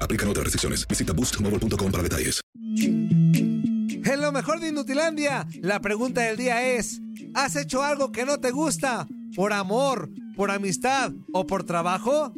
Aplican 0.00 0.28
otras 0.28 0.44
restricciones. 0.44 0.86
Visita 0.88 1.12
boostmobile.com 1.12 1.92
para 1.92 2.02
detalles. 2.02 2.40
En 4.04 4.20
lo 4.20 4.32
mejor 4.32 4.60
de 4.60 4.68
Inutilandia, 4.68 5.46
la 5.60 5.80
pregunta 5.80 6.22
del 6.22 6.36
día 6.36 6.74
es: 6.74 7.00
¿Has 7.34 7.56
hecho 7.56 7.82
algo 7.82 8.12
que 8.12 8.24
no 8.24 8.40
te 8.40 8.50
gusta? 8.50 9.06
¿Por 9.34 9.52
amor, 9.52 10.10
por 10.36 10.50
amistad 10.50 11.12
o 11.32 11.46
por 11.46 11.64
trabajo? 11.64 12.32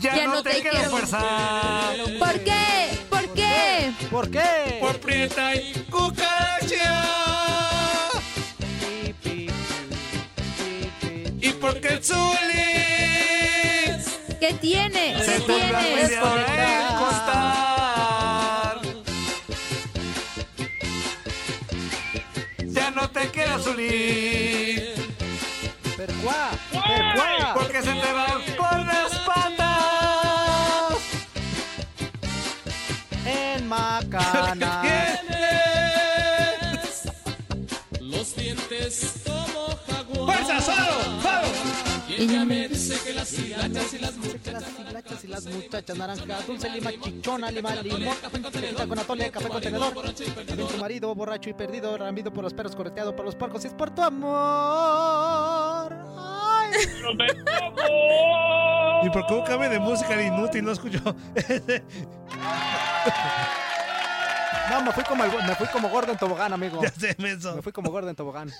Ya 0.00 0.26
no 0.26 0.42
te 0.42 0.60
quiero. 0.60 0.90
fuerza. 0.90 1.20
¿Por 2.18 2.40
qué? 2.40 2.98
¿Por 3.08 3.32
qué? 3.34 3.92
¿Por 4.10 4.30
qué? 4.30 4.78
Por 4.80 5.00
prieta 5.00 5.54
y 5.54 5.72
cucaracha. 5.90 6.67
quechulis. 11.80 12.38
¿Qué 14.40 14.52
tiene? 14.60 15.14
¿Qué 15.16 15.24
Se 15.24 15.40
tiene? 15.40 16.18
Ya 22.66 22.90
no 22.90 23.10
te 23.10 23.28
queda 23.30 23.58
Zulis. 23.58 24.82
Percuá, 25.96 26.50
percuá. 26.72 27.54
Porque 27.54 27.82
se 27.82 27.92
te 27.92 28.12
van 28.12 28.42
por 28.56 28.78
las 28.86 29.18
patas. 29.26 30.98
En 33.26 33.66
Macana. 33.72 34.82
Jaguar. 40.60 40.62
¡Fuerza, 40.62 40.74
solo! 40.74 41.22
¡Solo! 41.22 41.48
Y 42.08 42.22
ella 42.22 42.44
me 42.44 42.68
dice 42.68 42.96
que 43.04 43.12
las 43.12 43.32
hilachas 43.38 43.94
y 43.94 43.98
las 43.98 44.16
Las 44.16 44.80
hilachas 44.80 45.24
y 45.24 45.28
las 45.28 45.46
muchachas 45.46 45.96
naranjas, 45.96 46.46
dulce, 46.46 46.70
lima, 46.70 46.90
chichona, 47.00 47.50
lima, 47.50 47.74
limón, 47.76 48.14
con 48.88 48.98
atole, 48.98 49.30
café 49.30 49.48
con 49.48 49.60
tenedor. 49.60 49.92
También 50.46 50.68
tu 50.68 50.78
marido, 50.78 51.14
borracho 51.14 51.50
y 51.50 51.54
perdido, 51.54 51.98
rambido 51.98 52.32
por 52.32 52.44
los 52.44 52.54
perros, 52.54 52.74
correteado 52.74 53.14
por 53.14 53.26
los 53.26 53.36
puercos, 53.36 53.62
y 53.64 53.66
es 53.68 53.74
por 53.74 53.94
tu 53.94 54.02
amor. 54.02 55.94
Ay. 56.16 56.70
¿Y 59.04 59.10
por 59.10 59.26
qué 59.26 59.34
un 59.34 59.44
cambio 59.44 59.68
de 59.68 59.78
música 59.78 60.18
inútil? 60.20 60.64
No 60.64 60.72
escucho. 60.72 61.00
No, 64.70 64.82
me 64.82 64.92
fui 64.92 65.04
como, 65.04 65.24
el- 65.24 65.30
me 65.46 65.54
fui 65.54 65.66
como 65.68 65.88
gordo 65.88 66.12
en 66.12 66.18
tobogán, 66.18 66.52
amigo. 66.52 66.82
ya 66.82 66.90
sé, 66.90 67.14
menso. 67.18 67.54
Me 67.56 67.62
fui 67.62 67.72
como 67.72 67.90
gordo 67.90 68.08
en 68.10 68.16
tobogán. 68.16 68.52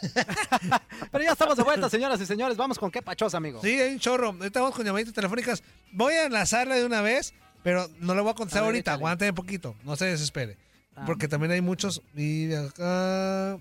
Pero 1.13 1.25
ya 1.25 1.33
estamos 1.33 1.57
de 1.57 1.63
vuelta, 1.63 1.89
señoras 1.91 2.21
y 2.21 2.27
señores. 2.27 2.57
Vamos 2.57 2.79
con 2.79 2.91
qué 2.91 3.03
pachosa, 3.03 3.37
amigo. 3.37 3.61
Sí, 3.63 3.79
hay 3.79 3.93
un 3.93 3.99
chorro. 4.01 4.29
Ahorita 4.31 4.61
vamos 4.61 4.75
con 4.77 4.85
llamaditas 4.87 5.15
telefónicas. 5.15 5.63
Voy 5.93 6.15
a 6.15 6.25
enlazarla 6.27 6.77
de 6.77 6.85
una 6.85 7.03
vez, 7.03 7.35
pero 7.63 7.89
no 7.99 8.15
le 8.15 8.21
voy 8.23 8.31
a 8.31 8.35
contestar 8.35 8.63
A 8.63 8.67
ver, 8.67 8.69
ahorita. 8.75 8.93
Aguántame 8.95 9.31
un 9.31 9.35
poquito. 9.35 9.75
No 9.85 9.97
se 9.97 10.07
desespere. 10.07 10.57
Ah. 10.97 11.05
Porque 11.07 11.29
también 11.29 11.53
hay 11.53 11.61
muchos. 11.61 12.03
Y 12.15 12.47
de 12.47 12.67
acá. 12.69 13.59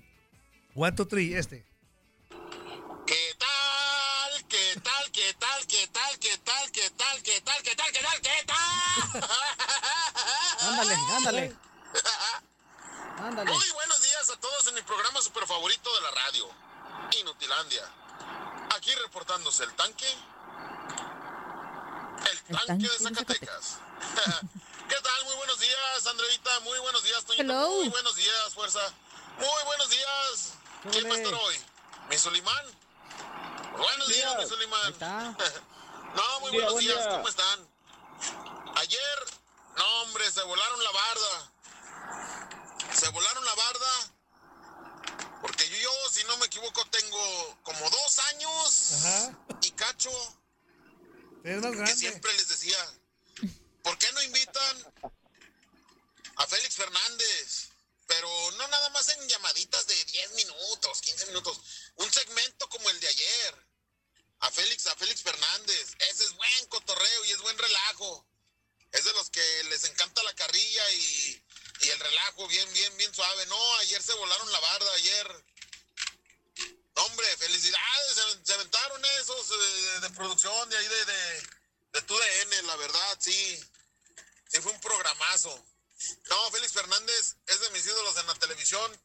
One, 0.74 0.92
two, 0.92 1.06
three, 1.06 1.34
este. 1.34 1.64
¿Qué 3.06 3.14
tal? 3.38 4.46
¿Qué 4.48 4.80
tal? 4.82 5.10
¿Qué 5.12 5.34
tal? 5.38 5.66
¿Qué 5.66 5.86
tal? 5.92 6.18
¿Qué 6.20 6.38
tal? 6.44 6.70
¿Qué 6.72 6.90
tal? 6.96 7.22
¿Qué 7.22 7.40
tal? 7.40 7.62
¿Qué 7.62 7.74
tal? 7.74 7.92
¿Qué 7.92 8.00
tal? 8.02 8.20
¿Qué 8.22 9.20
tal? 9.20 9.28
Ándale, 10.68 10.94
ándale. 11.16 11.67
Ándale. 13.20 13.50
Muy 13.50 13.70
buenos 13.70 14.00
días 14.02 14.30
a 14.30 14.36
todos 14.38 14.66
en 14.68 14.74
mi 14.74 14.82
programa 14.82 15.20
super 15.20 15.46
favorito 15.46 15.92
de 15.94 16.00
la 16.02 16.10
radio, 16.12 16.48
Inutilandia. 17.20 17.82
Aquí 18.76 18.94
reportándose 18.94 19.64
el 19.64 19.74
tanque. 19.74 20.06
El 22.30 22.42
tanque, 22.42 22.66
tanque 22.66 22.88
de 22.88 22.98
Zacatecas. 22.98 23.78
¿Qué 24.88 24.96
tal? 25.02 25.24
Muy 25.24 25.34
buenos 25.36 25.58
días, 25.58 26.06
Andreita. 26.06 26.60
Muy 26.60 26.78
buenos 26.78 27.02
días. 27.02 27.24
Hello. 27.36 27.70
Muy 27.70 27.88
buenos 27.88 28.14
días, 28.16 28.54
Fuerza. 28.54 28.80
Muy 29.38 29.64
buenos 29.64 29.90
días. 29.90 30.52
¿Quién 30.90 31.10
va 31.10 31.14
a 31.14 31.18
estar 31.18 31.34
hoy? 31.34 31.60
¿Mi 32.10 32.18
Sulimán? 32.18 32.66
Buenos 33.76 34.08
días, 34.08 34.34
mi 34.36 34.42
Ahí 34.42 34.48
Sulimán. 34.48 34.92
está. 34.92 35.36
No, 36.14 36.40
muy 36.40 36.52
buenos 36.52 36.78
días, 36.78 37.06
¿cómo 37.06 37.28
están? 37.28 37.68
Ayer, 38.76 39.18
no 39.76 39.84
hombre, 40.00 40.28
se 40.32 40.42
volaron 40.42 40.82
la 40.82 40.90
barda. 40.90 41.52
Se 42.98 43.08
volaron 43.10 43.44
la 43.44 43.54
barda. 43.54 44.14
Porque 45.40 45.68
yo, 45.80 45.90
si 46.12 46.24
no 46.24 46.36
me 46.38 46.46
equivoco, 46.46 46.84
tengo 46.90 47.58
como 47.62 47.88
dos 47.90 48.18
años 48.30 48.92
Ajá. 48.94 49.38
y 49.62 49.70
cacho 49.70 50.10
Es 51.44 51.56
más 51.60 51.70
que 51.70 51.76
grande. 51.76 51.96
siempre 51.96 52.32
les 52.34 52.48
decía, 52.48 52.76
¿por 53.82 53.96
qué 53.98 54.10
no 54.12 54.22
invitan 54.22 54.94
a 56.36 56.46
Félix 56.46 56.74
Fernández? 56.74 57.68
Pero 58.08 58.28
no 58.52 58.66
nada 58.68 58.88
más 58.90 59.08
en 59.10 59.28
llamaditas 59.28 59.86
de 59.86 60.04
10 60.06 60.32
minutos, 60.34 61.00
15 61.02 61.26
minutos. 61.26 61.60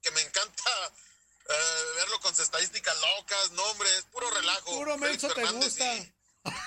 Que 0.01 0.11
me 0.11 0.21
encanta 0.21 0.91
eh, 1.49 1.83
verlo 1.95 2.19
con 2.21 2.35
sus 2.35 2.45
estadísticas 2.45 2.95
locas. 2.99 3.51
No, 3.51 3.63
hombre, 3.63 3.97
es 3.97 4.03
puro 4.05 4.29
relajo. 4.31 4.75
Puro 4.77 4.97
Félix 4.97 5.23
menso 5.23 5.27
te 5.29 5.33
Fernández, 5.35 5.65
gusta. 5.77 5.95
sí. 5.95 6.13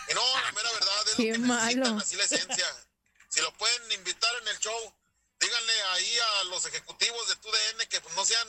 Y 0.08 0.14
no, 0.14 0.40
la 0.40 0.52
mera 0.52 0.72
verdad, 0.72 1.08
es 1.08 1.14
Qué 1.16 1.26
lo 1.26 1.32
que 1.32 1.38
necesitan, 1.38 1.46
malo. 1.82 1.98
así 2.00 2.16
la 2.16 2.24
esencia. 2.24 2.86
Si 3.28 3.40
lo 3.40 3.52
pueden 3.58 3.92
invitar 3.92 4.34
en 4.42 4.48
el 4.48 4.58
show, 4.58 4.94
díganle 5.40 5.82
ahí 5.82 6.18
a 6.18 6.44
los 6.44 6.64
ejecutivos 6.64 7.28
de 7.28 7.36
TUDN 7.36 7.86
que 7.88 8.00
pues, 8.00 8.14
no 8.14 8.24
sean 8.24 8.48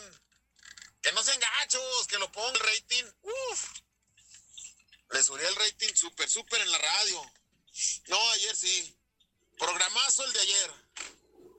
que 1.01 1.11
no 1.11 1.23
sean 1.23 1.39
gachos, 1.39 2.07
que 2.07 2.17
lo 2.17 2.31
pongan 2.31 2.55
el 2.55 2.59
rating. 2.61 3.03
Uf. 3.21 3.71
Le 5.11 5.23
subió 5.23 5.47
el 5.47 5.55
rating 5.55 5.93
súper, 5.95 6.29
súper 6.29 6.61
en 6.61 6.71
la 6.71 6.77
radio. 6.77 7.31
No, 8.07 8.29
ayer 8.31 8.55
sí. 8.55 8.93
Programazo 9.57 10.23
el 10.25 10.33
de 10.33 10.39
ayer. 10.41 10.71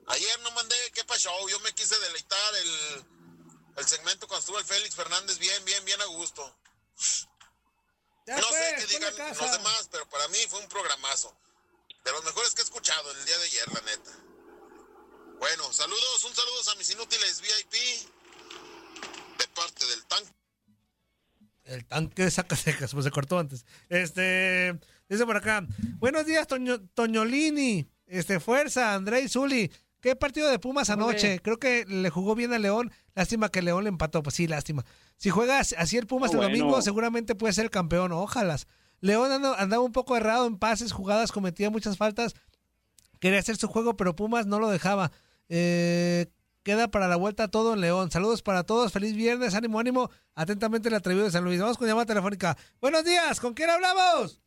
Ayer 0.09 0.39
no 0.41 0.51
mandé 0.51 0.75
qué 0.93 1.03
pasó. 1.03 1.31
Yo 1.49 1.59
me 1.61 1.73
quise 1.73 1.97
deleitar 1.99 2.55
el, 2.55 3.05
el 3.77 3.87
segmento 3.87 4.27
cuando 4.27 4.39
estuvo 4.39 4.59
el 4.59 4.65
Félix 4.65 4.95
Fernández 4.95 5.37
bien, 5.37 5.63
bien, 5.65 5.83
bien 5.85 6.01
a 6.01 6.05
gusto. 6.05 6.55
Ya 8.25 8.37
no 8.37 8.43
sé 8.43 8.75
qué 8.77 8.85
digan 8.87 9.13
los 9.17 9.51
demás, 9.51 9.87
pero 9.91 10.07
para 10.09 10.27
mí 10.29 10.37
fue 10.49 10.59
un 10.59 10.67
programazo. 10.67 11.35
De 12.03 12.11
los 12.11 12.23
mejores 12.23 12.53
que 12.53 12.61
he 12.61 12.63
escuchado 12.63 13.11
el 13.11 13.25
día 13.25 13.37
de 13.37 13.45
ayer, 13.45 13.67
la 13.71 13.81
neta. 13.81 14.11
Bueno, 15.39 15.71
saludos, 15.71 16.23
un 16.25 16.35
saludo 16.35 16.71
a 16.71 16.75
mis 16.75 16.89
inútiles 16.91 17.41
VIP 17.41 17.73
de 19.37 19.47
parte 19.55 19.85
del 19.85 20.05
tanque. 20.05 20.33
El 21.63 21.85
tanque 21.85 22.23
de 22.23 22.31
Zacatecas, 22.31 22.93
pues 22.93 23.05
se 23.05 23.11
cortó 23.11 23.37
antes. 23.37 23.65
Este, 23.89 24.77
dice 25.07 25.25
por 25.25 25.37
acá, 25.37 25.65
buenos 25.97 26.25
días, 26.25 26.47
Toño, 26.47 26.81
Toñolini. 26.93 27.87
Este, 28.07 28.39
fuerza, 28.39 28.95
André 28.95 29.21
y 29.21 29.29
Zuli. 29.29 29.71
¿Qué 30.01 30.15
partido 30.15 30.49
de 30.49 30.59
Pumas 30.59 30.89
anoche? 30.89 31.39
Creo 31.41 31.57
que 31.57 31.85
le 31.85 32.09
jugó 32.09 32.33
bien 32.35 32.53
a 32.53 32.59
León. 32.59 32.91
Lástima 33.15 33.49
que 33.49 33.61
León 33.61 33.83
le 33.83 33.89
empató. 33.89 34.23
Pues 34.23 34.35
sí, 34.35 34.47
lástima. 34.47 34.85
Si 35.17 35.29
juega 35.29 35.59
así 35.59 35.97
el 35.97 36.07
Pumas 36.07 36.29
Oh, 36.31 36.33
el 36.33 36.37
bueno. 36.37 36.57
domingo, 36.57 36.81
seguramente 36.81 37.35
puede 37.35 37.53
ser 37.53 37.69
campeón. 37.69 38.11
Ojalá. 38.13 38.57
León 39.01 39.31
anda- 39.31 39.55
andaba 39.61 39.83
un 39.83 39.91
poco 39.91 40.15
errado 40.17 40.45
en 40.47 40.57
pases, 40.57 40.91
jugadas, 40.93 41.31
cometía 41.31 41.69
muchas 41.69 41.97
faltas. 41.97 42.33
Quería 43.19 43.39
hacer 43.39 43.57
su 43.57 43.67
juego, 43.67 43.97
pero 43.97 44.15
Pumas 44.15 44.45
no 44.45 44.59
lo 44.59 44.69
dejaba. 44.69 45.11
Eh, 45.49 46.27
queda 46.63 46.87
para 46.89 47.07
la 47.09 47.17
vuelta 47.17 47.49
todo 47.49 47.73
en 47.73 47.81
León. 47.81 48.11
Saludos 48.11 48.41
para 48.41 48.63
todos. 48.63 48.93
Feliz 48.93 49.13
viernes. 49.15 49.53
Ánimo, 49.55 49.79
ánimo. 49.79 50.09
Atentamente 50.35 50.87
el 50.87 50.95
atrevido 50.95 51.25
de 51.25 51.31
San 51.31 51.43
Luis. 51.43 51.59
Vamos 51.59 51.77
con 51.77 51.87
llamada 51.87 52.05
telefónica. 52.05 52.57
Buenos 52.79 53.03
días. 53.03 53.39
¿Con 53.41 53.53
quién 53.53 53.69
hablamos? 53.69 54.41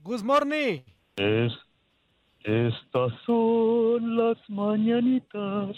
Good 0.00 0.22
morning. 0.22 0.82
Es, 1.16 1.52
estas 2.44 3.12
son 3.24 4.16
las 4.18 4.36
mañanitas 4.48 5.76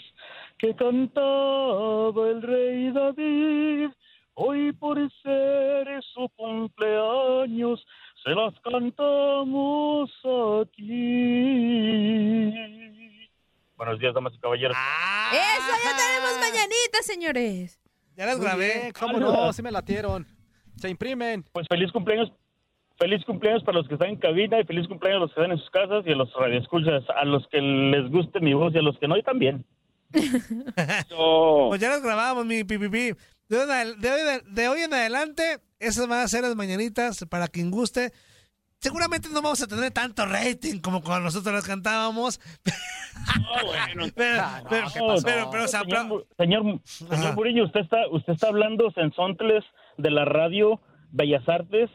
que 0.57 0.75
cantaba 0.75 2.29
el 2.29 2.41
rey 2.41 2.91
David. 2.91 3.89
Hoy 4.33 4.73
por 4.73 4.97
ser 5.23 6.03
su 6.13 6.29
cumpleaños 6.35 7.83
se 8.21 8.31
las 8.31 8.53
cantamos 8.59 10.11
aquí. 10.61 10.93
Buenos 13.77 13.99
días, 13.99 14.13
damas 14.13 14.33
y 14.35 14.39
caballeros. 14.39 14.75
Eso, 15.31 15.73
ya 15.83 15.95
tenemos 15.95 16.37
mañanitas, 16.41 17.05
señores. 17.05 17.79
Ya 18.17 18.25
las 18.25 18.57
bien, 18.57 18.91
¿Cómo 18.91 19.19
no? 19.19 19.53
Sí 19.53 19.61
me 19.61 19.71
latieron. 19.71 20.27
Se 20.75 20.89
imprimen. 20.89 21.45
Pues 21.53 21.65
feliz 21.69 21.91
cumpleaños, 21.93 22.31
feliz 22.97 23.23
cumpleaños 23.25 23.63
para 23.63 23.77
los 23.77 23.87
que 23.87 23.93
están 23.95 24.09
en 24.09 24.15
cabina 24.17 24.59
y 24.59 24.63
feliz 24.65 24.87
cumpleaños 24.87 25.17
a 25.17 25.21
los 25.25 25.33
que 25.33 25.41
están 25.41 25.51
en 25.51 25.59
sus 25.59 25.69
casas 25.69 26.03
y 26.05 26.11
a 26.11 26.15
los 26.15 26.33
radioescuchas, 26.33 27.03
a 27.15 27.25
los 27.25 27.47
que 27.49 27.61
les 27.61 28.09
guste 28.11 28.39
mi 28.39 28.53
voz 28.53 28.73
y 28.73 28.77
a 28.79 28.81
los 28.81 28.97
que 28.99 29.07
no, 29.07 29.17
y 29.17 29.23
también. 29.23 29.65
Pues 31.69 31.81
ya 31.81 31.89
las 31.89 32.01
grabamos, 32.01 32.45
mi 32.45 32.63
pipipi. 32.63 33.13
De, 33.49 33.57
hoy 33.57 33.63
en 33.63 33.69
adel- 33.69 33.95
de 33.97 34.11
hoy, 34.11 34.41
de 34.45 34.67
hoy 34.67 34.81
en 34.81 34.93
adelante, 34.93 35.59
esas 35.79 36.07
van 36.07 36.19
a 36.19 36.27
ser 36.27 36.43
las 36.43 36.55
mañanitas 36.55 37.25
para 37.29 37.47
quien 37.47 37.71
guste. 37.71 38.11
Seguramente 38.79 39.29
no 39.29 39.41
vamos 39.41 39.61
a 39.63 39.67
tener 39.67 39.91
tanto 39.91 40.25
rating 40.25 40.79
como 40.79 41.01
cuando 41.01 41.25
nosotros 41.25 41.53
las 41.53 41.65
cantábamos. 41.67 42.39
pero, 44.15 44.43
pero, 44.69 45.15
pero, 45.23 45.49
pero, 45.51 45.63
o 45.63 45.67
sea, 45.67 45.81
señor, 45.81 46.27
señor, 46.37 46.63
Mu- 46.63 46.79
señor 46.85 47.35
Murillo, 47.35 47.65
usted 47.65 47.79
está, 47.81 48.07
usted 48.11 48.33
está 48.33 48.47
hablando 48.49 48.91
sensontles 48.91 49.63
de 49.97 50.11
la 50.11 50.25
radio 50.25 50.79
Bellas 51.11 51.47
Artes. 51.47 51.89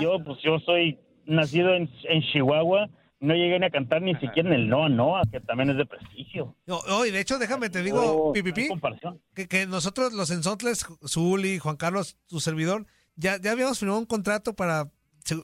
Yo, 0.00 0.22
pues 0.24 0.38
yo 0.42 0.58
soy 0.60 0.98
nacido 1.26 1.74
en, 1.74 1.88
en 2.08 2.22
Chihuahua. 2.32 2.88
No 3.20 3.34
llegué 3.34 3.58
ni 3.58 3.66
a 3.66 3.70
cantar 3.70 4.02
ni 4.02 4.14
siquiera 4.16 4.50
en 4.50 4.54
el 4.54 4.68
Noa 4.68 4.88
Noa, 4.90 5.22
que 5.30 5.40
también 5.40 5.70
es 5.70 5.76
de 5.78 5.86
prestigio. 5.86 6.54
No, 6.66 6.80
oh, 6.88 7.06
y 7.06 7.10
de 7.10 7.20
hecho, 7.20 7.38
déjame 7.38 7.70
te 7.70 7.82
digo, 7.82 8.28
Oh, 8.28 8.32
pipipi, 8.32 8.68
que, 9.34 9.48
que 9.48 9.66
nosotros 9.66 10.12
los 10.12 10.30
ensontles, 10.30 10.84
Zuli, 11.06 11.58
Juan 11.58 11.76
Carlos, 11.76 12.18
tu 12.26 12.40
servidor, 12.40 12.86
ya, 13.16 13.40
ya 13.40 13.52
habíamos 13.52 13.78
firmado 13.78 13.98
un 13.98 14.04
contrato 14.06 14.54
para 14.54 14.90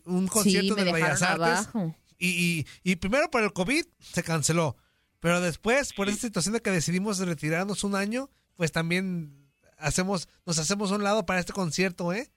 un 0.04 0.26
concierto 0.26 0.74
de 0.74 0.92
Bellas 0.92 1.22
Artes. 1.22 1.70
Y, 2.18 2.28
y, 2.28 2.66
y 2.92 2.96
primero 2.96 3.30
por 3.30 3.42
el 3.42 3.52
COVID 3.54 3.84
se 3.98 4.22
canceló. 4.22 4.76
Pero 5.20 5.40
después, 5.40 5.94
por 5.94 6.08
esa 6.08 6.18
situación 6.18 6.52
de 6.52 6.60
que 6.60 6.70
decidimos 6.70 7.18
retirarnos 7.18 7.82
un 7.84 7.94
año, 7.94 8.28
pues 8.56 8.72
también 8.72 9.48
hacemos, 9.78 10.28
nos 10.44 10.58
hacemos 10.58 10.92
a 10.92 10.96
un 10.96 11.02
lado 11.04 11.24
para 11.24 11.40
este 11.40 11.54
concierto, 11.54 12.12
¿eh? 12.12 12.30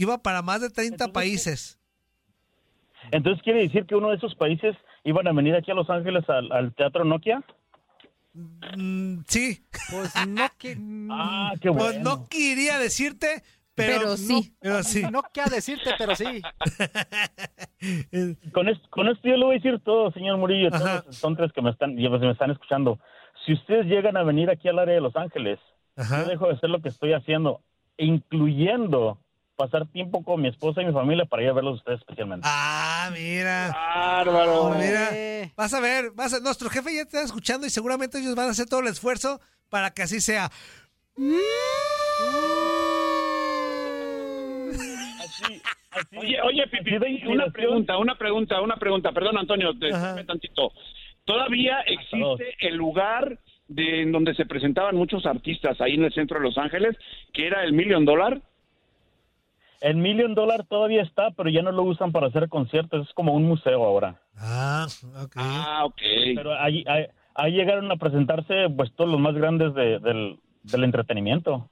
Iba 0.00 0.16
para 0.16 0.40
más 0.40 0.62
de 0.62 0.70
30 0.70 1.12
países. 1.12 1.78
Entonces, 3.10 3.42
¿quiere 3.42 3.60
decir 3.60 3.84
que 3.84 3.94
uno 3.94 4.08
de 4.08 4.16
esos 4.16 4.34
países 4.34 4.74
iban 5.04 5.28
a 5.28 5.32
venir 5.32 5.54
aquí 5.54 5.70
a 5.70 5.74
Los 5.74 5.90
Ángeles 5.90 6.26
al, 6.30 6.50
al 6.52 6.74
Teatro 6.74 7.04
Nokia? 7.04 7.44
Mm, 8.32 9.18
sí. 9.26 9.62
Pues 9.92 10.14
no 10.26 10.46
que... 10.58 10.78
Ah, 11.10 11.52
qué 11.60 11.70
Pues 11.70 11.96
bueno. 11.96 12.16
no 12.16 12.26
quería 12.30 12.78
decirte, 12.78 13.42
pero, 13.74 13.98
Pero 13.98 14.16
sí. 14.16 14.32
no, 14.32 14.40
pero 14.60 14.82
sí. 14.82 15.02
No 15.12 15.22
quiero 15.34 15.50
decirte, 15.50 15.90
pero 15.98 16.16
sí. 16.16 16.24
Con 18.52 18.70
esto, 18.70 18.88
con 18.88 19.08
esto 19.08 19.28
yo 19.28 19.36
le 19.36 19.44
voy 19.44 19.56
a 19.56 19.58
decir 19.58 19.80
todo, 19.84 20.10
señor 20.12 20.38
Murillo, 20.38 20.70
todos 20.70 21.04
los 21.06 21.22
entonces 21.24 21.52
que 21.52 21.60
me 21.60 21.70
están, 21.70 21.94
pues 21.96 22.20
me 22.22 22.30
están 22.32 22.50
escuchando. 22.50 22.98
Si 23.44 23.52
ustedes 23.52 23.84
llegan 23.84 24.16
a 24.16 24.22
venir 24.22 24.48
aquí 24.48 24.66
al 24.68 24.78
área 24.78 24.94
de 24.94 25.00
Los 25.02 25.14
Ángeles, 25.16 25.58
yo 25.96 26.24
dejo 26.24 26.46
de 26.46 26.54
hacer 26.54 26.70
lo 26.70 26.80
que 26.80 26.88
estoy 26.88 27.12
haciendo, 27.12 27.60
incluyendo 27.98 29.18
pasar 29.60 29.86
tiempo 29.88 30.24
con 30.24 30.40
mi 30.40 30.48
esposa 30.48 30.80
y 30.82 30.86
mi 30.86 30.92
familia 30.92 31.24
para 31.26 31.42
ir 31.42 31.50
a 31.50 31.52
verlos 31.52 31.74
a 31.74 31.76
ustedes 31.76 32.00
especialmente. 32.00 32.46
Ah, 32.50 33.10
mira. 33.12 33.70
Bárbaro. 33.72 34.70
Mira, 34.70 35.10
vas 35.56 35.74
a 35.74 35.80
ver, 35.80 36.10
vas 36.14 36.32
a- 36.34 36.40
nuestro 36.40 36.70
jefe 36.70 36.94
ya 36.94 37.02
te 37.02 37.08
está 37.16 37.22
escuchando 37.22 37.66
y 37.66 37.70
seguramente 37.70 38.18
ellos 38.18 38.34
van 38.34 38.48
a 38.48 38.50
hacer 38.52 38.66
todo 38.66 38.80
el 38.80 38.88
esfuerzo 38.88 39.40
para 39.68 39.90
que 39.90 40.02
así 40.02 40.20
sea. 40.20 40.50
Oye, 46.16 46.40
oye, 46.42 46.66
Pipi, 46.68 46.96
una 47.26 47.46
pregunta, 47.50 47.98
una 47.98 48.14
pregunta, 48.16 48.60
una 48.60 48.76
pregunta. 48.76 49.12
Perdón, 49.12 49.38
Antonio, 49.38 49.72
déjame 49.74 50.24
tantito. 50.24 50.72
¿Todavía 51.24 51.80
existe 51.80 52.56
el 52.60 52.76
lugar 52.76 53.38
de 53.68 54.02
en 54.02 54.12
donde 54.12 54.34
se 54.34 54.46
presentaban 54.46 54.96
muchos 54.96 55.26
artistas 55.26 55.80
ahí 55.80 55.94
en 55.94 56.04
el 56.04 56.12
centro 56.12 56.38
de 56.38 56.44
Los 56.46 56.58
Ángeles, 56.58 56.96
que 57.32 57.46
era 57.46 57.62
el 57.64 57.72
Million 57.72 58.04
Dollar? 58.04 58.40
El 59.80 59.96
Million 59.96 60.34
Dollar 60.34 60.66
todavía 60.66 61.02
está, 61.02 61.30
pero 61.32 61.48
ya 61.50 61.62
no 61.62 61.72
lo 61.72 61.82
usan 61.84 62.12
para 62.12 62.26
hacer 62.26 62.48
conciertos, 62.48 63.08
es 63.08 63.14
como 63.14 63.32
un 63.34 63.44
museo 63.44 63.82
ahora. 63.84 64.20
Ah, 64.36 64.86
ok. 65.22 65.32
Ah, 65.36 65.84
ok. 65.86 66.00
Pero 66.34 66.54
ahí, 66.60 66.84
ahí, 66.86 67.06
ahí 67.34 67.52
llegaron 67.52 67.90
a 67.90 67.96
presentarse 67.96 68.68
pues 68.76 68.92
todos 68.94 69.10
los 69.10 69.20
más 69.20 69.34
grandes 69.34 69.74
de- 69.74 69.98
del, 70.00 70.38
del 70.64 70.84
entretenimiento. 70.84 71.70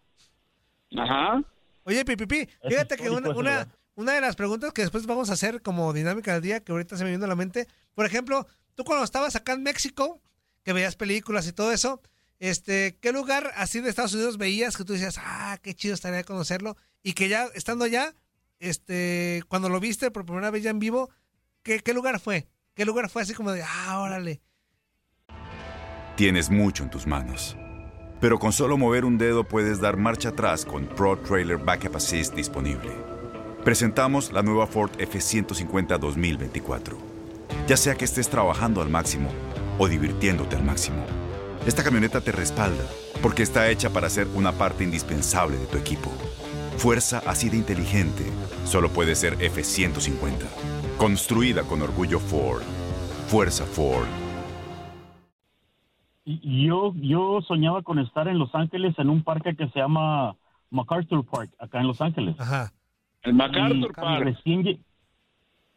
Ajá. 0.96 1.42
Oye, 1.84 2.04
Pipipi, 2.04 2.46
fíjate 2.68 2.96
que 2.96 3.10
una, 3.10 3.30
una, 3.30 3.68
una 3.94 4.12
de 4.14 4.20
las 4.20 4.36
preguntas 4.36 4.72
que 4.72 4.82
después 4.82 5.06
vamos 5.06 5.30
a 5.30 5.34
hacer 5.34 5.60
como 5.62 5.92
dinámica 5.92 6.32
del 6.32 6.42
día, 6.42 6.60
que 6.60 6.72
ahorita 6.72 6.96
se 6.96 7.04
me 7.04 7.10
viene 7.10 7.24
a 7.24 7.28
la 7.28 7.34
mente, 7.34 7.66
por 7.94 8.06
ejemplo, 8.06 8.46
tú 8.74 8.84
cuando 8.84 9.04
estabas 9.04 9.36
acá 9.36 9.52
en 9.52 9.62
México, 9.62 10.20
que 10.64 10.72
veías 10.72 10.96
películas 10.96 11.46
y 11.48 11.52
todo 11.52 11.72
eso, 11.72 12.00
este, 12.38 12.97
¿qué 13.00 13.12
lugar 13.12 13.52
así 13.57 13.80
de 13.80 13.90
Estados 13.90 14.14
Unidos 14.14 14.38
veías 14.38 14.76
que 14.76 14.85
tú 14.85 14.92
decías, 14.92 15.16
ah, 15.18 15.59
qué 15.62 15.75
chido 15.75 15.95
estaría 15.95 16.25
conocerlo? 16.25 16.76
Y 17.02 17.14
que 17.14 17.28
ya, 17.28 17.47
estando 17.54 17.85
allá, 17.85 18.14
este, 18.59 19.42
cuando 19.49 19.68
lo 19.68 19.80
viste 19.80 20.11
por 20.11 20.25
primera 20.25 20.50
vez 20.50 20.62
ya 20.62 20.71
en 20.71 20.78
vivo, 20.78 21.11
¿qué, 21.62 21.80
qué 21.80 21.95
lugar 21.95 22.21
fue? 22.21 22.47
¿Qué 22.75 22.85
lugar 22.85 23.09
fue 23.09 23.23
así 23.23 23.35
como 23.35 23.50
de, 23.52 23.62
ah, 23.62 24.00
órale? 24.00 24.40
Tienes 26.16 26.50
mucho 26.50 26.83
en 26.83 26.90
tus 26.90 27.07
manos. 27.07 27.57
Pero 28.21 28.38
con 28.38 28.52
solo 28.52 28.76
mover 28.76 29.04
un 29.04 29.18
dedo 29.18 29.45
puedes 29.45 29.80
dar 29.80 29.97
marcha 29.97 30.30
atrás 30.30 30.64
con 30.64 30.87
Pro 30.87 31.16
Trailer 31.18 31.59
Backup 31.59 31.97
Assist 31.97 32.35
disponible. 32.35 32.90
Presentamos 33.64 34.33
la 34.33 34.42
nueva 34.42 34.66
Ford 34.66 34.90
F150 34.99 35.99
2024. 35.99 36.99
Ya 37.68 37.76
sea 37.76 37.95
que 37.95 38.04
estés 38.04 38.28
trabajando 38.28 38.83
al 38.83 38.88
máximo 38.88 39.30
o 39.78 39.87
divirtiéndote 39.87 40.57
al 40.57 40.64
máximo, 40.64 41.04
esta 41.68 41.84
camioneta 41.84 42.20
te 42.20 42.32
respalda 42.32 42.84
porque 43.22 43.42
está 43.42 43.68
hecha 43.70 43.90
para 43.90 44.08
ser 44.08 44.26
una 44.34 44.52
parte 44.52 44.84
indispensable 44.84 45.56
de 45.56 45.66
tu 45.66 45.76
equipo. 45.76 46.10
Fuerza 46.78 47.22
así 47.26 47.48
de 47.50 47.56
inteligente 47.56 48.25
solo 48.64 48.88
puede 48.88 49.14
ser 49.14 49.34
F-150. 49.34 50.46
Construida 50.96 51.62
con 51.62 51.82
orgullo 51.82 52.18
Ford. 52.20 52.62
Fuerza 53.28 53.64
Ford. 53.66 54.06
Y 56.25 56.66
yo, 56.66 56.92
yo 56.96 57.40
soñaba 57.46 57.82
con 57.82 57.98
estar 57.98 58.28
en 58.28 58.38
Los 58.38 58.54
Ángeles 58.54 58.94
en 58.98 59.08
un 59.08 59.22
parque 59.22 59.56
que 59.56 59.68
se 59.68 59.78
llama 59.78 60.37
MacArthur 60.70 61.25
Park, 61.25 61.50
acá 61.58 61.80
en 61.80 61.87
Los 61.87 62.00
Ángeles. 62.02 62.37
Ajá. 62.38 62.70
El 63.22 63.34
MacArthur 63.34 63.90
Y 63.90 63.94
Park. 63.94 64.25
Recién, 64.25 64.84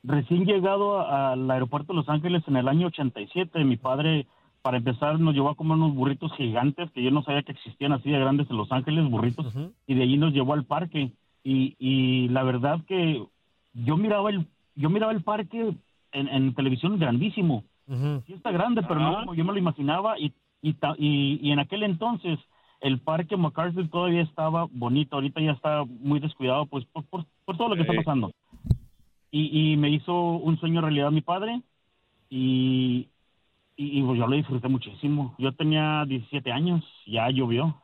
recién 0.03 0.45
llegado 0.45 0.99
a- 0.99 1.31
al 1.31 1.49
aeropuerto 1.49 1.93
de 1.93 1.97
Los 1.97 2.09
Ángeles 2.09 2.43
en 2.47 2.57
el 2.57 2.67
año 2.67 2.87
87, 2.87 3.63
mi 3.63 3.77
padre, 3.77 4.27
para 4.61 4.77
empezar, 4.77 5.19
nos 5.19 5.33
llevó 5.33 5.49
a 5.49 5.55
comer 5.55 5.77
unos 5.77 5.93
burritos 5.95 6.31
gigantes 6.35 6.91
que 6.91 7.01
yo 7.03 7.11
no 7.11 7.23
sabía 7.23 7.43
que 7.43 7.51
existían 7.53 7.93
así 7.93 8.09
de 8.11 8.19
grandes 8.19 8.49
en 8.49 8.57
Los 8.57 8.71
Ángeles, 8.71 9.09
burritos, 9.09 9.45
y 9.87 9.93
de 9.95 10.03
allí 10.03 10.17
nos 10.17 10.33
llevó 10.33 10.53
al 10.53 10.65
parque. 10.65 11.11
Y, 11.43 11.75
y 11.79 12.27
la 12.29 12.43
verdad 12.43 12.79
que 12.87 13.23
yo 13.73 13.97
miraba 13.97 14.29
el, 14.29 14.45
yo 14.75 14.89
miraba 14.89 15.11
el 15.11 15.23
parque 15.23 15.73
en, 16.11 16.27
en 16.27 16.53
televisión 16.53 16.99
grandísimo. 16.99 17.63
Sí 18.27 18.33
está 18.33 18.51
grande, 18.51 18.81
pero 18.83 18.99
no 18.99 19.11
como 19.21 19.33
yo 19.33 19.43
me 19.45 19.53
lo 19.53 19.57
imaginaba. 19.59 20.19
Y, 20.19 20.31
y, 20.61 20.73
ta- 20.73 20.95
y, 20.97 21.39
y 21.41 21.51
en 21.51 21.59
aquel 21.59 21.81
entonces 21.83 22.37
el 22.81 22.99
parque 22.99 23.35
MacArthur 23.37 23.89
todavía 23.89 24.21
estaba 24.21 24.67
bonito. 24.71 25.15
Ahorita 25.15 25.41
ya 25.41 25.51
está 25.51 25.83
muy 25.85 26.19
descuidado 26.19 26.67
pues 26.67 26.85
por, 26.85 27.03
por, 27.05 27.25
por 27.45 27.57
todo 27.57 27.69
lo 27.69 27.75
que 27.75 27.81
está 27.81 27.93
pasando. 28.03 28.31
Y, 29.31 29.71
y 29.73 29.77
me 29.77 29.89
hizo 29.89 30.13
un 30.13 30.59
sueño 30.59 30.81
realidad 30.81 31.11
mi 31.11 31.21
padre. 31.21 31.61
Y, 32.29 33.07
y, 33.83 33.99
y, 33.99 34.03
pues, 34.03 34.19
yo 34.19 34.27
lo 34.27 34.35
disfruté 34.35 34.67
muchísimo. 34.67 35.35
Yo 35.39 35.53
tenía 35.55 36.05
17 36.07 36.51
años, 36.51 36.83
ya 37.07 37.29
llovió. 37.29 37.81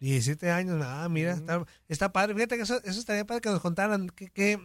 17 0.00 0.50
años, 0.50 0.80
ah, 0.84 1.08
mira, 1.10 1.32
está, 1.32 1.64
está 1.88 2.12
padre. 2.12 2.34
Fíjate 2.34 2.56
que 2.56 2.62
eso, 2.62 2.76
eso 2.84 3.00
estaría 3.00 3.24
padre 3.26 3.40
que 3.40 3.50
nos 3.50 3.60
contaran 3.60 4.08
qué, 4.10 4.30
qué, 4.30 4.58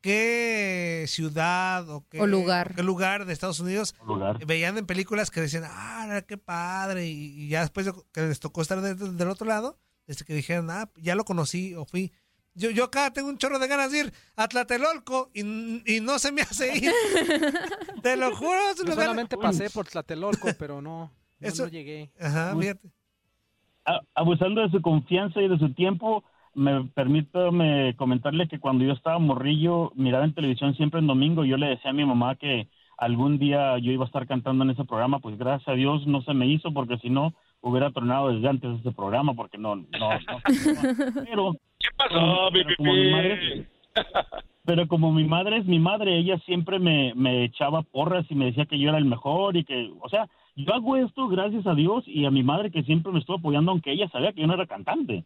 qué 0.00 1.04
ciudad 1.08 1.88
o 1.90 2.04
qué 2.08 2.20
O 2.22 2.26
lugar. 2.26 2.74
qué 2.74 2.82
lugar 2.82 3.26
de 3.26 3.32
Estados 3.34 3.60
Unidos 3.60 3.94
lugar. 4.06 4.44
veían 4.46 4.78
en 4.78 4.86
películas 4.86 5.30
que 5.30 5.40
decían, 5.42 5.64
ah, 5.66 6.22
qué 6.26 6.38
padre. 6.38 7.06
Y, 7.06 7.44
y 7.44 7.48
ya 7.48 7.60
después 7.60 7.86
de 7.86 7.92
que 8.12 8.22
les 8.22 8.40
tocó 8.40 8.62
estar 8.62 8.80
de- 8.80 8.94
de- 8.94 9.12
del 9.12 9.28
otro 9.28 9.46
lado, 9.46 9.78
desde 10.06 10.24
que 10.24 10.34
dijeron, 10.34 10.70
ah, 10.70 10.90
ya 10.96 11.14
lo 11.14 11.24
conocí 11.24 11.74
o 11.74 11.84
fui. 11.84 12.12
Yo, 12.54 12.70
yo 12.70 12.84
acá 12.84 13.12
tengo 13.12 13.28
un 13.28 13.38
chorro 13.38 13.58
de 13.58 13.68
ganas 13.68 13.92
de 13.92 14.00
ir 14.00 14.12
a 14.36 14.48
Tlatelolco 14.48 15.30
y, 15.32 15.40
y 15.42 16.00
no 16.00 16.18
se 16.18 16.32
me 16.32 16.42
hace 16.42 16.76
ir. 16.76 16.90
Te 18.02 18.16
lo 18.16 18.34
juro. 18.34 18.58
es 18.72 18.80
un 18.80 18.86
Yo 18.86 18.92
lugar- 18.92 19.06
solamente 19.06 19.36
pasé 19.36 19.70
por 19.70 19.86
Tlatelolco, 19.86 20.48
pero 20.58 20.82
no, 20.82 21.10
no, 21.40 21.48
Eso- 21.48 21.64
no 21.64 21.68
llegué. 21.70 22.10
Ajá, 22.20 22.56
fíjate. 22.58 22.88
Abusando 24.14 24.60
de 24.60 24.70
su 24.70 24.82
confianza 24.82 25.40
y 25.40 25.48
de 25.48 25.58
su 25.58 25.72
tiempo, 25.72 26.22
me 26.54 26.84
permítame 26.94 27.94
comentarle 27.96 28.46
que 28.48 28.58
cuando 28.60 28.84
yo 28.84 28.92
estaba 28.92 29.18
morrillo, 29.18 29.92
miraba 29.94 30.24
en 30.24 30.34
televisión 30.34 30.74
siempre 30.74 31.00
en 31.00 31.06
domingo, 31.06 31.44
yo 31.44 31.56
le 31.56 31.68
decía 31.68 31.90
a 31.92 31.94
mi 31.94 32.04
mamá 32.04 32.36
que 32.36 32.68
algún 32.98 33.38
día 33.38 33.78
yo 33.78 33.90
iba 33.92 34.04
a 34.04 34.06
estar 34.08 34.26
cantando 34.26 34.64
en 34.64 34.70
ese 34.70 34.84
programa, 34.84 35.20
pues 35.20 35.38
gracias 35.38 35.68
a 35.68 35.72
Dios 35.72 36.06
no 36.06 36.20
se 36.22 36.34
me 36.34 36.46
hizo, 36.48 36.72
porque 36.74 36.98
si 36.98 37.08
no 37.08 37.32
hubiera 37.62 37.90
tronado 37.92 38.28
desde 38.32 38.48
antes 38.48 38.80
ese 38.80 38.92
programa, 38.92 39.32
porque 39.34 39.56
no, 39.56 39.76
no, 39.76 39.86
no. 39.88 40.42
Pero, 41.24 41.56
¿Qué 41.88 41.94
pasó, 41.96 42.48
pero 42.52 42.68
como 42.76 42.92
mi 42.94 43.10
madre, 43.10 43.66
pero 44.64 44.88
como 44.88 45.12
mi 45.12 45.24
madre 45.24 45.56
es 45.58 45.66
mi 45.66 45.78
madre, 45.78 46.18
ella 46.18 46.38
siempre 46.46 46.78
me, 46.78 47.12
me 47.14 47.44
echaba 47.44 47.82
porras 47.82 48.26
y 48.30 48.34
me 48.34 48.46
decía 48.46 48.66
que 48.66 48.78
yo 48.78 48.88
era 48.90 48.98
el 48.98 49.04
mejor 49.06 49.56
y 49.56 49.64
que, 49.64 49.90
o 50.00 50.08
sea, 50.08 50.28
yo 50.56 50.74
hago 50.74 50.96
esto 50.96 51.28
gracias 51.28 51.66
a 51.66 51.74
Dios 51.74 52.04
y 52.06 52.24
a 52.26 52.30
mi 52.30 52.42
madre 52.42 52.70
que 52.70 52.82
siempre 52.82 53.12
me 53.12 53.20
estuvo 53.20 53.36
apoyando, 53.38 53.70
aunque 53.70 53.92
ella 53.92 54.08
sabía 54.10 54.32
que 54.32 54.40
yo 54.40 54.46
no 54.46 54.54
era 54.54 54.66
cantante. 54.66 55.24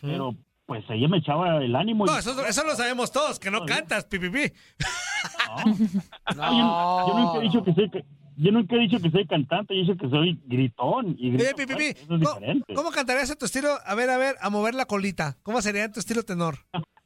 Pero 0.00 0.34
pues 0.66 0.84
ella 0.88 1.08
me 1.08 1.18
echaba 1.18 1.62
el 1.62 1.74
ánimo. 1.76 2.04
y- 2.06 2.08
No, 2.08 2.16
eso, 2.18 2.30
eso 2.46 2.64
lo 2.64 2.74
sabemos 2.74 3.10
todos, 3.12 3.38
que 3.38 3.50
no 3.50 3.64
cantas, 3.66 4.04
pipipi. 4.06 4.50
Yo, 6.34 7.06
yo 7.06 7.14
nunca 7.18 7.38
he 7.38 7.42
dicho 7.42 7.62
que 7.62 7.72
soy, 7.74 7.90
yo 8.36 8.52
nunca 8.52 8.76
he 8.76 8.80
dicho 8.80 9.00
que 9.00 9.10
soy 9.10 9.26
cantante, 9.26 9.74
yo 9.74 9.80
he 9.80 9.84
dicho 9.84 9.96
que 9.96 10.08
soy 10.08 10.40
gritón 10.46 11.16
y 11.18 11.30
grito 11.30 11.44
eso 11.44 11.56
es 11.56 12.20
diferente. 12.20 12.74
¿cómo 12.74 12.90
cantarías 12.90 13.30
a 13.30 13.36
tu 13.36 13.44
estilo? 13.46 13.68
A 13.84 13.94
ver, 13.94 14.10
a 14.10 14.18
ver, 14.18 14.36
a 14.40 14.50
mover 14.50 14.74
la 14.74 14.86
colita. 14.86 15.36
¿Cómo 15.42 15.62
sería 15.62 15.84
en 15.84 15.92
tu 15.92 16.00
estilo 16.00 16.22
tenor? 16.22 16.58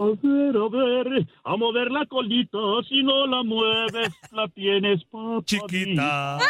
A 0.00 0.04
ver, 0.04 0.56
a 0.56 0.68
ver, 0.68 1.26
a 1.42 1.56
mover 1.56 1.90
la 1.90 2.06
colita, 2.06 2.56
si 2.88 3.02
no 3.02 3.26
la 3.26 3.42
mueves, 3.42 4.12
la 4.30 4.46
tienes 4.46 5.00
chiquita. 5.44 6.38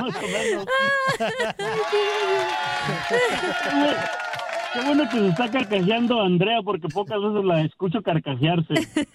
Más 0.00 0.16
o 0.16 0.26
menos. 0.26 0.64
Qué 4.74 4.80
bueno 4.86 5.04
que 5.08 5.18
se 5.18 5.28
está 5.28 5.50
carcajeando 5.50 6.20
Andrea, 6.20 6.60
porque 6.64 6.88
pocas 6.88 7.18
veces 7.20 7.44
la 7.44 7.62
escucho 7.62 8.02
carcajearse. 8.02 8.74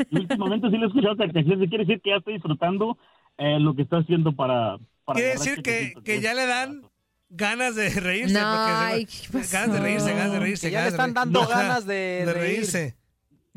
Y 0.09 0.19
últimamente 0.19 0.69
sí 0.69 0.77
la 0.77 0.85
he 0.85 0.87
escuchado 0.87 1.17
carcajearse. 1.17 1.67
Quiere 1.67 1.85
decir 1.85 2.01
que 2.01 2.09
ya 2.11 2.15
está 2.17 2.31
disfrutando 2.31 2.97
eh, 3.37 3.59
lo 3.59 3.75
que 3.75 3.81
está 3.83 3.97
haciendo 3.97 4.31
para... 4.33 4.77
para 5.05 5.17
Quiere 5.19 5.31
decir 5.33 5.55
que, 5.57 5.71
chequecitos. 5.71 6.03
que 6.03 6.21
ya 6.21 6.33
le 6.33 6.45
dan 6.45 6.81
ganas 7.29 7.75
de 7.75 7.89
reírse. 7.89 8.33
No, 8.33 8.39
ay, 8.45 9.05
¿qué 9.05 9.27
pasó? 9.31 9.49
ganas 9.57 9.73
de 9.73 9.79
reírse, 9.81 10.13
ganas 10.13 10.31
de 10.31 10.39
reírse. 10.39 10.67
Que 10.67 10.71
ya 10.71 10.79
ganas 10.79 10.93
le 10.93 10.97
están 10.97 11.13
dando 11.13 11.47
ganas 11.47 11.85
de- 11.85 12.23
de 12.25 12.33
reír. 12.33 12.37
reírse. 12.55 12.95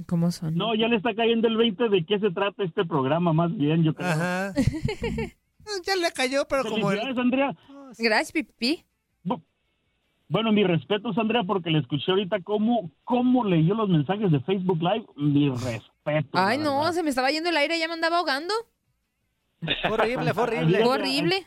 ¿Cómo 0.07 0.31
son? 0.33 0.57
No, 0.57 0.75
ya 0.75 0.89
le 0.89 0.97
está 0.97 1.15
cayendo 1.15 1.47
el 1.47 1.57
20 1.57 1.89
de 1.89 2.05
qué 2.05 2.19
se 2.19 2.31
trata 2.33 2.65
este 2.65 2.85
programa, 2.85 3.33
más 3.33 3.57
bien, 3.57 3.85
yo 3.85 3.95
creo. 3.95 4.09
Ajá. 4.09 4.53
ya 5.87 5.97
le 5.97 6.11
cayó, 6.13 6.45
pero 6.49 6.65
como... 6.65 6.89
Felicidades, 6.89 7.19
Andrea. 7.19 7.55
Gracias, 7.99 8.33
Pipi. 8.33 8.85
Bueno, 10.29 10.53
mi 10.53 10.65
respeto, 10.65 11.13
Andrea, 11.17 11.43
porque 11.45 11.71
le 11.71 11.79
escuché 11.79 12.11
ahorita 12.11 12.41
cómo, 12.43 12.91
cómo 13.05 13.45
leyó 13.45 13.75
los 13.75 13.89
mensajes 13.89 14.31
de 14.31 14.41
Facebook 14.41 14.83
Live. 14.83 15.05
Mi 15.17 15.51
respeto. 15.51 16.31
Ay, 16.33 16.59
no, 16.59 16.79
verdad. 16.79 16.93
se 16.93 17.03
me 17.03 17.11
estaba 17.11 17.31
yendo 17.31 17.51
el 17.51 17.57
aire, 17.57 17.79
ya 17.79 17.89
me 17.89 17.95
andaba 17.95 18.19
ahogando. 18.19 18.55
Fue 19.61 19.91
horrible, 19.91 20.35
fue 20.35 20.43
horrible. 20.43 20.83
Fue 20.83 20.95
horrible. 20.95 21.47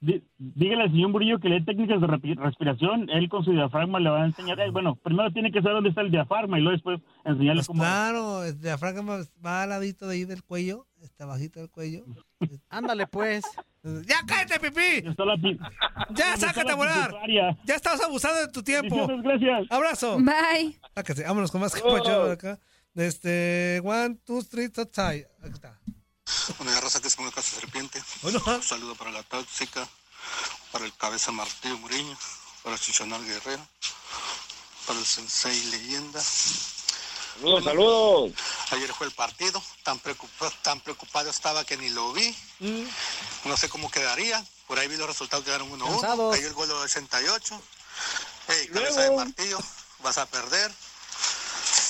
Dí- 0.00 0.22
Dígale 0.38 0.84
al 0.84 0.90
señor 0.90 1.10
Murillo 1.10 1.38
que 1.40 1.48
lee 1.50 1.64
técnicas 1.64 2.00
de 2.00 2.06
respiración. 2.06 3.10
Él 3.10 3.28
con 3.28 3.44
su 3.44 3.52
diafragma 3.52 4.00
le 4.00 4.08
va 4.10 4.22
a 4.22 4.26
enseñar. 4.26 4.58
Ay, 4.60 4.70
bueno, 4.70 4.96
primero 4.96 5.30
tiene 5.32 5.52
que 5.52 5.60
saber 5.60 5.74
dónde 5.74 5.90
está 5.90 6.00
el 6.00 6.10
diafragma 6.10 6.58
y 6.58 6.62
luego 6.62 6.72
después 6.76 7.00
enseñarle 7.24 7.60
Pues 7.60 7.66
cómo. 7.66 7.82
claro, 7.82 8.44
el 8.44 8.58
diafragma 8.60 9.18
va 9.44 9.62
al 9.64 9.68
ladito 9.68 10.06
de 10.08 10.14
ahí 10.14 10.24
del 10.24 10.42
cuello, 10.42 10.86
está 11.02 11.26
bajito 11.26 11.60
del 11.60 11.70
cuello. 11.70 12.04
Ándale, 12.70 13.06
pues. 13.06 13.44
¡Ya 13.82 14.16
cállate, 14.26 14.60
pipí! 14.60 15.02
Pi- 15.40 15.58
¡Ya, 16.14 16.34
está 16.34 16.48
sácate 16.48 16.72
a 16.72 16.74
volar! 16.74 17.14
¡Ya 17.64 17.74
estabas 17.74 18.02
abusando 18.02 18.40
de 18.40 18.48
tu 18.48 18.62
tiempo! 18.62 19.06
Gracias. 19.22 19.66
¡Abrazo! 19.70 20.18
Bye. 20.18 20.78
Sácate, 20.94 21.22
vámonos 21.24 21.50
con 21.50 21.60
más 21.62 21.74
capacho 21.74 22.26
de 22.26 22.32
acá. 22.32 22.58
Este, 22.94 23.80
one, 23.84 24.16
two, 24.26 24.42
three, 24.42 24.68
top 24.68 24.88
side. 24.92 25.26
Aquí 25.42 25.52
está. 25.52 25.78
Bueno, 26.58 26.72
ya 26.72 26.80
raza 26.80 27.00
que 27.00 27.10
se 27.10 27.16
ponga 27.16 27.30
casa 27.30 27.56
serpiente. 27.56 28.02
Bueno. 28.22 28.42
Un 28.46 28.62
saludo 28.62 28.94
para 28.94 29.10
la 29.10 29.22
tóxica, 29.22 29.88
para 30.72 30.84
el 30.84 30.94
cabeza 30.96 31.32
martillo 31.32 31.78
Muriño, 31.78 32.16
para 32.62 32.76
el 32.76 32.80
chichonal 32.80 33.24
guerrero, 33.24 33.66
para 34.86 34.98
el 34.98 35.06
sensei 35.06 35.64
leyenda. 35.66 36.22
Saludos, 36.22 37.64
saludos. 37.64 38.32
Ayer 38.70 38.92
fue 38.92 39.06
el 39.06 39.12
partido, 39.12 39.62
tan 39.82 39.98
preocupado, 39.98 40.52
tan 40.62 40.80
preocupado 40.80 41.30
estaba 41.30 41.64
que 41.64 41.76
ni 41.76 41.88
lo 41.88 42.12
vi. 42.12 42.36
No 43.44 43.56
sé 43.56 43.68
cómo 43.68 43.90
quedaría. 43.90 44.44
Por 44.66 44.78
ahí 44.78 44.88
vi 44.88 44.96
los 44.96 45.08
resultados, 45.08 45.44
quedaron 45.44 45.70
1-1. 45.70 45.90
Cansados. 45.90 46.36
Cayó 46.36 46.46
el 46.46 46.54
gol 46.54 46.68
de 46.68 46.74
88. 46.74 47.62
Hey, 48.48 48.68
cabeza 48.72 49.00
de 49.02 49.10
martillo, 49.16 49.58
vas 50.00 50.18
a 50.18 50.26
perder. 50.26 50.72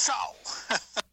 Chao. 0.07 0.37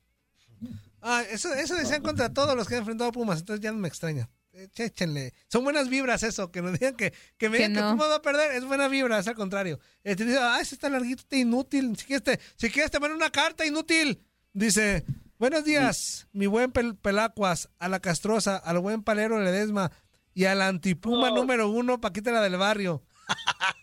Ah, 1.10 1.24
eso, 1.30 1.54
eso 1.54 1.76
decían 1.76 2.02
contra 2.04 2.34
todos 2.34 2.56
los 2.56 2.68
que 2.68 2.76
han 2.76 2.80
enfrentado 2.80 3.10
a 3.10 3.14
Pumas, 3.14 3.40
entonces 3.40 3.64
ya 3.64 3.72
no 3.72 3.78
me 3.78 3.88
extraña. 3.88 4.30
Échenle. 4.76 5.34
Son 5.48 5.64
buenas 5.64 5.88
vibras 5.88 6.24
eso, 6.24 6.52
que 6.52 6.62
nos 6.64 6.74
digan 6.74 6.96
que, 6.96 7.14
que 7.38 7.48
me 7.50 7.58
Que 7.60 7.68
digan 7.70 7.76
que 7.76 7.82
no. 7.82 7.92
Pumas 7.92 8.10
va 8.10 8.16
a 8.16 8.22
perder, 8.22 8.52
es 8.56 8.66
buena 8.66 8.88
vibra, 8.88 9.20
es 9.20 9.28
al 9.28 9.36
contrario. 9.36 9.80
Eh, 10.04 10.16
te 10.16 10.26
dice, 10.26 10.40
ah, 10.42 10.60
ese 10.60 10.76
está 10.76 10.90
larguito, 10.90 11.22
está 11.22 11.36
inútil. 11.38 11.96
Si 11.96 12.06
quieres, 12.06 12.24
te, 12.24 12.40
si 12.56 12.70
quieres 12.72 12.92
te 12.92 13.00
mando 13.00 13.16
una 13.16 13.30
carta, 13.30 13.66
inútil. 13.66 14.22
Dice, 14.54 15.06
buenos 15.38 15.64
días, 15.64 16.28
mi 16.34 16.48
buen 16.48 16.74
pel- 16.74 16.98
Pelacuas, 17.00 17.70
a 17.78 17.88
la 17.88 18.00
castrosa, 18.00 18.58
al 18.58 18.80
buen 18.80 19.04
palero 19.04 19.40
Ledesma 19.40 19.92
y 20.34 20.46
a 20.46 20.56
la 20.56 20.68
antipuma 20.68 21.30
número 21.30 21.70
uno, 21.70 22.02
Paquita 22.02 22.32
la 22.32 22.42
del 22.42 22.58
barrio. 22.58 23.04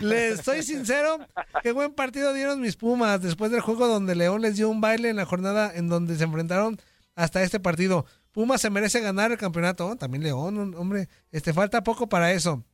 Les 0.00 0.40
soy 0.40 0.62
sincero, 0.62 1.18
qué 1.62 1.72
buen 1.72 1.92
partido 1.92 2.32
dieron 2.32 2.60
mis 2.60 2.76
Pumas 2.76 3.20
después 3.22 3.50
del 3.50 3.60
juego 3.60 3.86
donde 3.86 4.14
León 4.14 4.42
les 4.42 4.56
dio 4.56 4.68
un 4.68 4.80
baile 4.80 5.10
en 5.10 5.16
la 5.16 5.24
jornada 5.26 5.72
en 5.74 5.88
donde 5.88 6.16
se 6.16 6.24
enfrentaron 6.24 6.78
hasta 7.14 7.42
este 7.42 7.60
partido. 7.60 8.06
Pumas 8.32 8.60
se 8.60 8.70
merece 8.70 9.00
ganar 9.00 9.30
el 9.32 9.38
campeonato, 9.38 9.94
también 9.96 10.22
León, 10.24 10.56
hom- 10.56 10.76
hombre, 10.78 11.08
este 11.30 11.52
falta 11.52 11.82
poco 11.82 12.08
para 12.08 12.32
eso. 12.32 12.64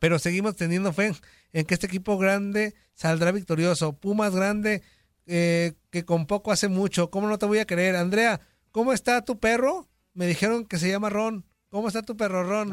Pero 0.00 0.18
seguimos 0.18 0.56
teniendo 0.56 0.92
fe 0.92 1.12
en 1.52 1.64
que 1.66 1.74
este 1.74 1.86
equipo 1.86 2.18
grande 2.18 2.74
saldrá 2.94 3.30
victorioso. 3.32 3.92
Pumas 3.94 4.34
grande 4.34 4.82
eh, 5.26 5.74
que 5.90 6.04
con 6.04 6.26
poco 6.26 6.52
hace 6.52 6.68
mucho. 6.68 7.10
¿Cómo 7.10 7.28
no 7.28 7.38
te 7.38 7.46
voy 7.46 7.58
a 7.58 7.66
creer? 7.66 7.96
Andrea, 7.96 8.40
¿cómo 8.70 8.92
está 8.92 9.22
tu 9.24 9.38
perro? 9.38 9.88
Me 10.12 10.26
dijeron 10.26 10.66
que 10.66 10.78
se 10.78 10.88
llama 10.90 11.10
Ron. 11.10 11.44
¿Cómo 11.74 11.88
está 11.88 12.02
tu 12.02 12.16
perro 12.16 12.44
Ron? 12.44 12.68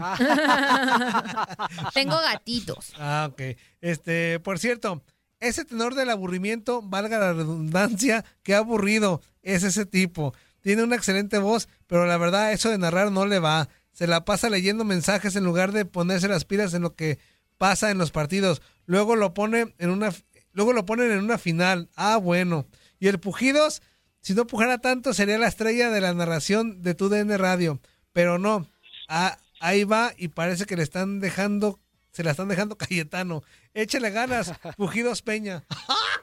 Tengo 1.95 2.17
gatitos. 2.21 2.93
Ah, 2.99 3.29
ok. 3.31 3.57
Este, 3.81 4.39
por 4.41 4.59
cierto, 4.59 5.01
ese 5.39 5.65
tenor 5.65 5.95
del 5.95 6.11
aburrimiento, 6.11 6.83
valga 6.83 7.17
la 7.17 7.33
redundancia, 7.33 8.23
qué 8.43 8.53
aburrido 8.53 9.23
es 9.41 9.63
ese 9.63 9.87
tipo. 9.87 10.35
Tiene 10.61 10.83
una 10.83 10.97
excelente 10.97 11.39
voz, 11.39 11.67
pero 11.87 12.05
la 12.05 12.15
verdad 12.17 12.53
eso 12.53 12.69
de 12.69 12.77
narrar 12.77 13.11
no 13.11 13.25
le 13.25 13.39
va. 13.39 13.69
Se 13.91 14.05
la 14.05 14.23
pasa 14.23 14.51
leyendo 14.51 14.85
mensajes 14.85 15.35
en 15.35 15.45
lugar 15.45 15.71
de 15.71 15.85
ponerse 15.85 16.27
las 16.27 16.45
pilas 16.45 16.75
en 16.75 16.83
lo 16.83 16.93
que 16.93 17.17
pasa 17.57 17.89
en 17.89 17.97
los 17.97 18.11
partidos. 18.11 18.61
Luego 18.85 19.15
lo 19.15 19.33
pone 19.33 19.73
en 19.79 19.89
una 19.89 20.13
luego 20.53 20.73
lo 20.73 20.85
ponen 20.85 21.11
en 21.11 21.23
una 21.23 21.39
final. 21.39 21.89
Ah, 21.95 22.17
bueno. 22.17 22.67
Y 22.99 23.07
el 23.07 23.19
Pujidos, 23.19 23.81
si 24.19 24.35
no 24.35 24.45
pujara 24.45 24.77
tanto, 24.77 25.15
sería 25.15 25.39
la 25.39 25.47
estrella 25.47 25.89
de 25.89 26.01
la 26.01 26.13
narración 26.13 26.83
de 26.83 26.93
tu 26.93 27.09
DN 27.09 27.35
Radio. 27.39 27.81
Pero 28.13 28.37
no. 28.37 28.67
Ah, 29.13 29.37
ahí 29.59 29.83
va 29.83 30.13
y 30.17 30.29
parece 30.29 30.65
que 30.65 30.77
le 30.77 30.83
están 30.83 31.19
dejando, 31.19 31.81
se 32.13 32.23
la 32.23 32.31
están 32.31 32.47
dejando 32.47 32.77
Cayetano. 32.77 33.43
Échale 33.73 34.09
ganas, 34.09 34.53
Pujidos 34.77 35.21
Peña. 35.21 35.65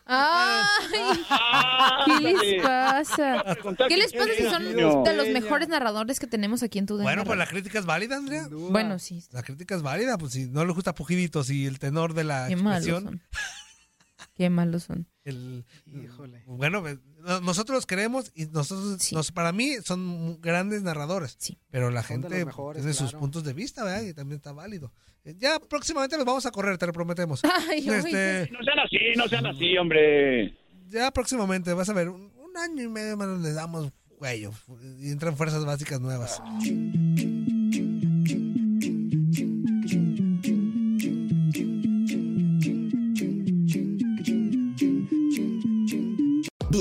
Ay, 0.07 0.65
¿Qué 2.07 2.21
les 2.21 2.63
pasa? 2.63 3.45
¿Qué 3.89 3.97
les 3.99 4.13
pasa 4.15 4.31
si 4.35 4.45
son 4.45 5.05
de 5.05 5.13
los 5.15 5.29
mejores 5.29 5.69
narradores 5.69 6.19
que 6.19 6.27
tenemos 6.27 6.63
aquí 6.63 6.79
en 6.79 6.87
tu 6.87 6.99
Bueno, 6.99 7.25
pues 7.25 7.39
la 7.39 7.47
crítica 7.47 7.79
es 7.79 7.85
válida, 7.85 8.17
Andrea. 8.17 8.49
Bueno, 8.51 8.99
sí. 8.99 9.23
La 9.33 9.43
crítica 9.43 9.75
es 9.75 9.83
válida, 9.83 10.17
pues 10.17 10.33
si 10.33 10.47
no 10.47 10.65
le 10.65 10.73
gusta 10.73 10.95
Pujiditos 10.95 11.51
y 11.51 11.67
el 11.67 11.79
tenor 11.79 12.15
de 12.15 12.25
la 12.25 12.51
expresión. 12.51 13.23
Qué 14.39 14.49
malos 14.51 14.85
son. 14.85 15.07
El, 15.25 15.65
Bueno, 16.47 16.81
pues, 16.81 16.99
no- 17.21 17.41
nosotros 17.41 17.75
los 17.75 17.87
queremos 17.87 18.31
y 18.35 18.47
nosotros, 18.47 19.13
nos- 19.13 19.33
para 19.33 19.51
mí 19.53 19.73
son 19.85 20.41
grandes 20.41 20.83
narradores. 20.83 21.37
Pero 21.71 21.91
la 21.91 22.03
Son 22.03 22.23
gente 22.23 22.45
mejores, 22.47 22.81
tiene 22.83 22.95
sus 22.95 23.13
puntos 23.13 23.43
de 23.45 23.53
vista, 23.53 23.83
¿verdad? 23.85 24.03
Y 24.03 24.15
también 24.15 24.37
está 24.37 24.53
válido. 24.53 24.93
Eh, 25.25 25.35
Ya 25.37 25.59
próximamente 25.59 26.17
los 26.17 26.25
vamos 26.25 26.47
a 26.47 26.53
correr, 26.53 26.79
te 26.79 26.87
lo 26.87 26.93
prometemos. 26.93 27.43
Ay, 27.69 27.81
Este, 27.91 28.49
No 28.53 28.63
sean 28.63 28.79
así, 28.79 28.99
no 29.17 29.27
sean 29.29 29.47
así, 29.47 29.77
hombre. 29.77 30.57
ya 30.89 31.11
próximamente, 31.11 31.73
vas 31.75 31.89
a 31.89 31.93
ver, 31.93 32.09
un, 32.09 32.33
un 32.37 32.57
año 32.57 32.85
y 32.85 32.89
medio 32.89 33.17
más 33.17 33.29
le 33.41 33.53
damos 33.53 33.91
cuello 34.17 34.53
y 35.01 35.11
entran 35.11 35.37
fuerzas 35.37 35.65
básicas 35.65 36.01
nuevas. 36.01 36.41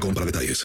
para 0.00 0.26
detalles. 0.26 0.64